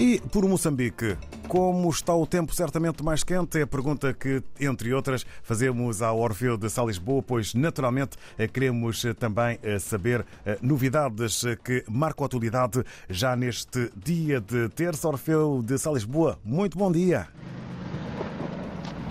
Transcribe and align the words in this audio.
E 0.00 0.18
por 0.32 0.48
Moçambique, 0.48 1.14
como 1.46 1.90
está 1.90 2.14
o 2.14 2.26
tempo 2.26 2.54
certamente 2.54 3.04
mais 3.04 3.22
quente? 3.22 3.58
É 3.58 3.62
a 3.64 3.66
pergunta 3.66 4.14
que, 4.14 4.42
entre 4.58 4.94
outras, 4.94 5.26
fazemos 5.42 6.00
ao 6.00 6.18
Orfeu 6.18 6.56
de 6.56 6.70
Salisboa, 6.70 7.22
pois 7.22 7.52
naturalmente 7.52 8.16
queremos 8.50 9.04
também 9.18 9.58
saber 9.78 10.24
novidades 10.62 11.42
que 11.62 11.84
marcam 11.86 12.24
a 12.24 12.26
atualidade 12.26 12.82
já 13.10 13.36
neste 13.36 13.90
dia 13.94 14.40
de 14.40 14.70
terça. 14.70 15.06
Orfeu 15.06 15.62
de 15.62 15.76
Salisboa, 15.76 16.38
muito 16.42 16.78
bom 16.78 16.90
dia. 16.90 17.28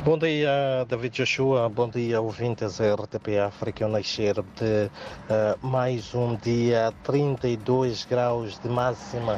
Bom 0.02 0.18
dia, 0.18 0.86
David 0.88 1.14
Joshua. 1.14 1.68
Bom 1.68 1.90
dia, 1.90 2.22
ouvintes 2.22 2.80
RTP 2.80 3.38
África. 3.38 3.84
Eu 3.84 3.90
nascer 3.90 4.34
de 4.34 4.90
uh, 4.90 5.68
mais 5.68 6.16
um 6.16 6.38
dia, 6.38 6.94
32 7.04 8.06
graus 8.06 8.58
de 8.60 8.70
máxima 8.70 9.38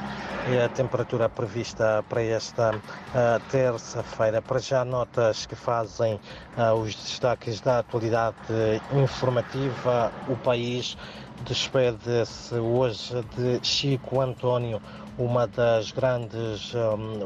é 0.54 0.64
a 0.64 0.70
temperatura 0.70 1.28
prevista 1.28 2.06
para 2.08 2.22
esta 2.22 2.76
uh, 2.76 3.40
terça-feira. 3.50 4.40
Para 4.40 4.60
já, 4.60 4.86
notas 4.86 5.48
que 5.48 5.56
fazem 5.56 6.20
uh, 6.56 6.74
os 6.76 6.94
destaques 6.94 7.60
da 7.60 7.80
atualidade 7.80 8.38
informativa. 8.94 10.14
O 10.28 10.36
país 10.36 10.96
despede-se 11.44 12.54
hoje 12.56 13.26
de 13.36 13.60
Chico 13.66 14.22
António 14.22 14.80
uma 15.18 15.48
das 15.48 15.92
grandes, 15.92 16.74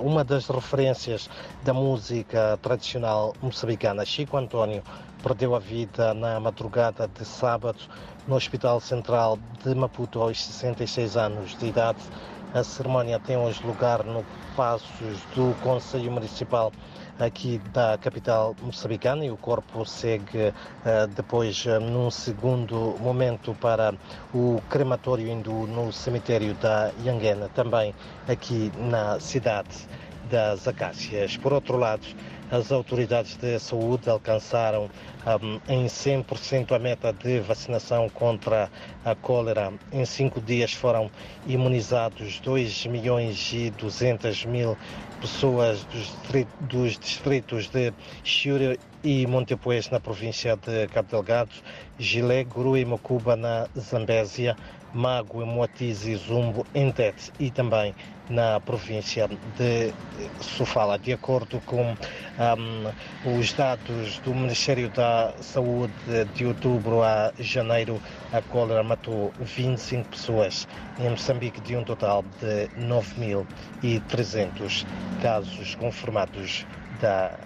uma 0.01 0.23
das 0.23 0.47
referências 0.47 1.29
da 1.63 1.73
música 1.73 2.57
tradicional 2.61 3.33
moçambicana. 3.41 4.05
Chico 4.05 4.37
António 4.37 4.83
perdeu 5.21 5.55
a 5.55 5.59
vida 5.59 6.13
na 6.13 6.39
madrugada 6.39 7.07
de 7.07 7.25
sábado 7.25 7.79
no 8.27 8.35
Hospital 8.35 8.79
Central 8.79 9.37
de 9.63 9.73
Maputo 9.75 10.21
aos 10.21 10.43
66 10.43 11.17
anos 11.17 11.57
de 11.57 11.67
idade. 11.67 11.99
A 12.53 12.63
cerimónia 12.63 13.19
tem 13.19 13.37
hoje 13.37 13.65
lugar 13.65 14.03
no 14.03 14.25
Passos 14.55 15.19
do 15.35 15.53
Conselho 15.61 16.11
Municipal 16.11 16.71
aqui 17.19 17.59
da 17.73 17.97
capital 17.97 18.55
moçambicana 18.61 19.25
e 19.25 19.31
o 19.31 19.37
corpo 19.37 19.85
segue 19.85 20.49
uh, 20.49 21.07
depois, 21.15 21.65
uh, 21.65 21.79
num 21.79 22.11
segundo 22.11 22.95
momento, 22.99 23.55
para 23.55 23.93
o 24.33 24.61
crematório 24.69 25.27
indo 25.27 25.51
no 25.51 25.91
cemitério 25.91 26.53
da 26.55 26.91
Yanguena, 27.05 27.49
também 27.49 27.93
aqui 28.27 28.71
na 28.77 29.19
cidade 29.19 29.87
das 30.29 30.67
Acácias. 30.67 31.37
Por 31.37 31.53
outro 31.53 31.77
lado, 31.77 32.05
as 32.51 32.71
autoridades 32.71 33.35
de 33.37 33.57
saúde 33.59 34.09
alcançaram 34.09 34.89
um, 35.41 35.59
em 35.67 35.85
100% 35.85 36.73
a 36.73 36.79
meta 36.79 37.11
de 37.11 37.39
vacinação 37.39 38.07
contra 38.09 38.69
a 39.03 39.15
cólera. 39.15 39.73
Em 39.91 40.05
cinco 40.05 40.39
dias 40.39 40.73
foram 40.73 41.09
imunizados 41.47 42.39
2 42.39 42.85
milhões 42.87 43.51
e 43.53 43.71
200 43.71 44.45
mil 44.45 44.77
pessoas 45.19 45.85
dos 46.61 46.97
distritos 46.99 47.67
de 47.67 47.91
Chiure 48.23 48.79
e 49.05 49.25
Montepuez 49.27 49.91
na 49.91 49.99
província 49.99 50.57
de 50.57 50.87
Cabo 50.87 51.09
Delgado, 51.09 51.51
Gilé, 51.99 52.43
Guru 52.43 52.75
e 52.75 52.83
Mocuba 52.83 53.35
na 53.35 53.67
Zambésia, 53.77 54.57
Mago, 54.95 55.45
Moatize 55.45 56.11
e 56.11 56.15
Zumbo 56.15 56.65
em 56.73 56.91
Tete 56.91 57.31
e 57.39 57.51
também 57.51 57.93
na 58.27 58.59
província 58.59 59.27
de 59.27 59.93
Sofala. 60.41 60.97
De 60.97 61.13
acordo 61.13 61.61
com 61.67 61.91
um, 61.91 61.95
os 63.39 63.53
dados 63.53 64.17
do 64.19 64.33
Ministério 64.33 64.89
da 64.89 65.35
Saúde 65.39 65.93
de 66.33 66.47
outubro 66.47 67.03
a 67.03 67.31
janeiro, 67.37 68.01
a 68.33 68.41
cólera 68.41 68.81
matou 68.81 69.31
25 69.39 70.09
pessoas 70.09 70.67
em 70.97 71.09
Moçambique 71.09 71.61
de 71.61 71.77
um 71.77 71.83
total 71.83 72.25
de 72.41 72.67
9.300 72.79 74.83
casos 75.21 75.75
confirmados 75.75 76.65
da 76.99 77.37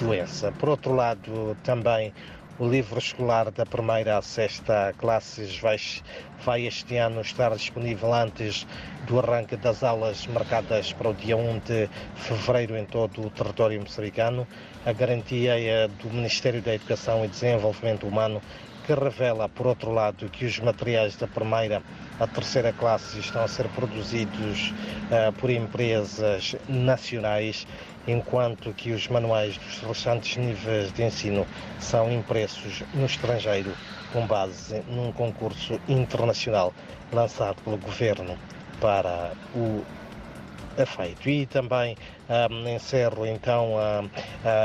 doença. 0.00 0.50
Por 0.52 0.70
outro 0.70 0.94
lado, 0.94 1.56
também 1.62 2.12
o 2.58 2.66
livro 2.68 2.98
escolar 2.98 3.50
da 3.50 3.64
primeira 3.64 4.18
à 4.18 4.22
sexta 4.22 4.94
classes 4.98 5.58
vai, 5.58 5.76
vai 6.44 6.66
este 6.66 6.96
ano 6.96 7.20
estar 7.20 7.54
disponível 7.54 8.12
antes 8.12 8.66
do 9.06 9.18
arranque 9.18 9.56
das 9.56 9.82
aulas 9.82 10.26
marcadas 10.26 10.92
para 10.92 11.10
o 11.10 11.14
dia 11.14 11.36
1 11.36 11.58
de 11.60 11.88
fevereiro 12.16 12.76
em 12.76 12.84
todo 12.84 13.26
o 13.26 13.30
território 13.30 13.80
moçambicano. 13.80 14.46
A 14.84 14.92
garantia 14.92 15.60
é 15.60 15.86
do 15.88 16.10
Ministério 16.10 16.62
da 16.62 16.74
Educação 16.74 17.24
e 17.24 17.28
Desenvolvimento 17.28 18.06
Humano 18.06 18.40
que 18.86 18.94
revela, 18.94 19.48
por 19.48 19.66
outro 19.66 19.92
lado, 19.92 20.28
que 20.30 20.44
os 20.46 20.58
materiais 20.58 21.16
da 21.16 21.26
primeira 21.26 21.82
à 22.20 22.26
terceira 22.26 22.72
classe 22.72 23.18
estão 23.18 23.42
a 23.42 23.48
ser 23.48 23.66
produzidos 23.70 24.72
uh, 25.10 25.32
por 25.32 25.50
empresas 25.50 26.54
nacionais 26.68 27.66
enquanto 28.06 28.72
que 28.74 28.92
os 28.92 29.08
manuais 29.08 29.56
dos 29.56 29.78
restantes 29.80 30.36
níveis 30.36 30.92
de 30.92 31.02
ensino 31.02 31.46
são 31.78 32.12
impressos 32.12 32.82
no 32.94 33.06
estrangeiro 33.06 33.72
com 34.12 34.26
base 34.26 34.82
num 34.88 35.10
concurso 35.12 35.80
internacional 35.88 36.74
lançado 37.12 37.56
pelo 37.62 37.78
governo 37.78 38.36
para 38.80 39.32
o 39.54 39.84
efeito. 40.78 41.28
E 41.28 41.46
também 41.46 41.96
um, 42.50 42.68
encerro 42.68 43.26
então 43.26 43.74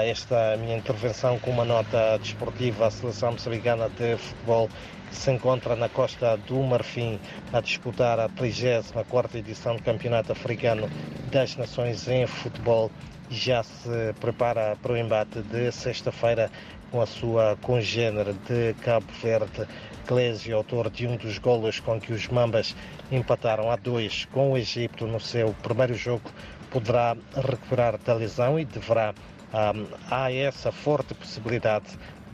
esta 0.03 0.57
minha 0.57 0.77
intervenção 0.77 1.37
com 1.39 1.51
uma 1.51 1.65
nota 1.65 2.17
desportiva. 2.19 2.87
A 2.87 2.91
seleção 2.91 3.33
moçambicana 3.33 3.89
de 3.89 4.17
futebol 4.17 4.69
se 5.15 5.31
encontra 5.31 5.75
na 5.75 5.89
costa 5.89 6.37
do 6.37 6.61
Marfim 6.61 7.19
a 7.51 7.61
disputar 7.61 8.19
a 8.19 8.29
34 8.29 9.37
edição 9.37 9.75
do 9.75 9.81
Campeonato 9.81 10.31
Africano 10.31 10.89
das 11.31 11.55
Nações 11.55 12.07
em 12.07 12.27
Futebol 12.27 12.91
já 13.29 13.63
se 13.63 14.13
prepara 14.19 14.77
para 14.81 14.93
o 14.93 14.97
embate 14.97 15.41
de 15.41 15.71
sexta-feira 15.71 16.51
com 16.91 17.01
a 17.01 17.05
sua 17.05 17.57
congênere 17.61 18.33
de 18.47 18.73
Cabo 18.81 19.07
Verde, 19.21 19.67
Clésio, 20.05 20.55
autor 20.55 20.89
de 20.89 21.07
um 21.07 21.17
dos 21.17 21.37
golos 21.39 21.79
com 21.79 21.99
que 21.99 22.13
os 22.13 22.27
Mambas 22.27 22.75
empataram 23.11 23.71
a 23.71 23.75
dois 23.75 24.25
com 24.25 24.51
o 24.51 24.57
Egito 24.57 25.07
no 25.07 25.19
seu 25.19 25.53
primeiro 25.63 25.95
jogo, 25.95 26.29
poderá 26.69 27.17
recuperar 27.35 27.97
da 27.97 28.13
lesão 28.13 28.59
e 28.59 28.65
deverá. 28.65 29.13
Há 30.11 30.31
essa 30.31 30.71
forte 30.71 31.13
possibilidade 31.13 31.85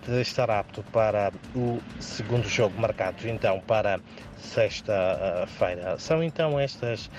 de 0.07 0.21
estar 0.21 0.49
apto 0.49 0.83
para 0.91 1.31
o 1.55 1.79
segundo 1.99 2.47
jogo 2.47 2.79
marcado 2.79 3.27
então 3.27 3.59
para 3.61 3.99
sexta-feira. 4.41 5.97
São 5.97 6.23
então 6.23 6.59
estas, 6.59 7.09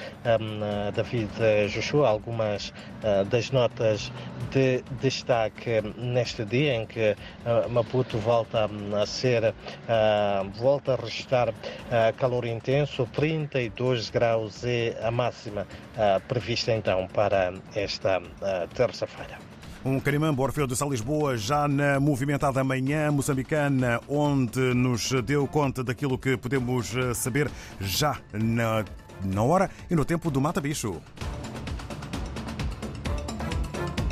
um, 0.40 0.90
David 0.92 1.30
Joshua, 1.68 2.08
algumas 2.08 2.68
uh, 2.68 3.24
das 3.26 3.50
notas 3.50 4.12
de 4.50 4.82
destaque 5.00 5.80
neste 5.96 6.44
dia 6.44 6.74
em 6.74 6.86
que 6.86 7.16
uh, 7.46 7.68
Maputo 7.70 8.18
volta 8.18 8.68
a 9.00 9.06
ser, 9.06 9.44
uh, 9.44 10.50
volta 10.54 10.94
a 10.94 10.96
registrar 10.96 11.54
calor 12.16 12.44
intenso, 12.44 13.08
32 13.12 14.10
graus 14.10 14.64
é 14.64 14.96
a 15.02 15.10
máxima 15.10 15.66
prevista 16.26 16.72
então 16.72 17.06
para 17.08 17.52
esta 17.74 18.20
terça-feira. 18.74 19.51
Um 19.84 19.98
carimambo 19.98 20.44
Orfeu 20.44 20.64
de 20.64 20.76
São 20.76 20.88
Lisboa 20.88 21.36
já 21.36 21.66
na 21.66 21.98
movimentada 21.98 22.62
manhã 22.62 23.10
moçambicana, 23.10 24.00
onde 24.08 24.60
nos 24.74 25.10
deu 25.24 25.44
conta 25.48 25.82
daquilo 25.82 26.16
que 26.16 26.36
podemos 26.36 26.94
saber 27.16 27.50
já 27.80 28.16
na, 28.32 28.84
na 29.24 29.42
hora 29.42 29.68
e 29.90 29.96
no 29.96 30.04
tempo 30.04 30.30
do 30.30 30.40
Mata 30.40 30.60
Bicho. 30.60 31.02